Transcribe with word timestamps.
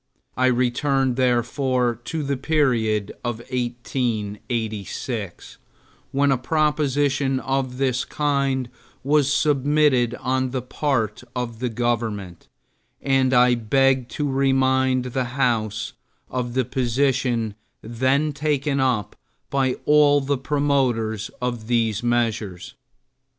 I 0.35 0.47
return 0.47 1.13
therefore 1.13 1.93
to 2.05 2.23
the 2.23 2.35
period 2.35 3.11
of 3.23 3.37
1886, 3.51 5.57
when 6.11 6.31
a 6.31 6.39
proposition 6.39 7.39
of 7.39 7.77
this 7.77 8.03
kind 8.03 8.71
was 9.03 9.31
submitted 9.31 10.15
on 10.15 10.49
the 10.49 10.63
part 10.63 11.21
of 11.35 11.59
the 11.59 11.69
government, 11.69 12.47
and 12.99 13.31
I 13.31 13.53
beg 13.53 14.09
to 14.17 14.27
remind 14.27 15.03
the 15.05 15.25
House 15.37 15.93
of 16.31 16.55
the 16.55 16.65
position 16.65 17.53
then 17.83 18.33
taken 18.33 18.79
up 18.79 19.15
by 19.51 19.75
all 19.85 20.19
the 20.19 20.39
promoters 20.39 21.29
of 21.39 21.67
these 21.67 22.01
measures. 22.01 22.73